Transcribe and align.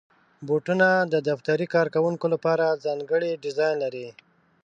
بوټونه 0.47 0.87
د 1.13 1.15
دفتر 1.29 1.59
کارکوونکو 1.73 2.25
لپاره 2.33 2.79
ځانګړي 2.85 3.31
ډیزاین 3.43 3.75
لري. 3.83 4.07